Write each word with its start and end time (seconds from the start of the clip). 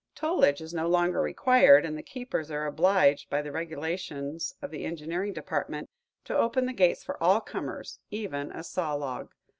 Tollage 0.15 0.61
is 0.61 0.73
no 0.73 0.87
longer 0.87 1.21
required, 1.21 1.85
and 1.85 1.95
the 1.95 2.01
keepers 2.01 2.49
are 2.49 2.65
obliged 2.65 3.29
by 3.29 3.43
the 3.43 3.51
regulations 3.51 4.55
of 4.59 4.71
the 4.71 4.83
engineering 4.83 5.31
department 5.31 5.91
to 6.23 6.35
open 6.35 6.65
the 6.65 6.73
gates 6.73 7.03
for 7.03 7.21
all 7.21 7.39
comers, 7.39 7.99
even 8.09 8.51
a 8.51 8.63
saw 8.63 8.95
log. 8.95 9.31